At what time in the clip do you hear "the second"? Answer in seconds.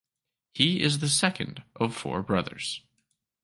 0.97-1.61